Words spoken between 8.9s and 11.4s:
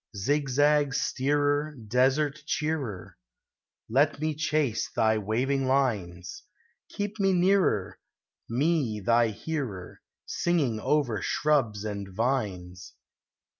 thy hearer, Singing over